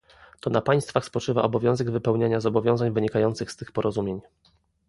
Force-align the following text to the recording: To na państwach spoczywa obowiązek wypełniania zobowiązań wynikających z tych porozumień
To 0.39 0.49
na 0.49 0.61
państwach 0.61 1.05
spoczywa 1.05 1.41
obowiązek 1.43 1.91
wypełniania 1.91 2.39
zobowiązań 2.39 2.91
wynikających 2.91 3.51
z 3.51 3.57
tych 3.57 3.71
porozumień 3.71 4.21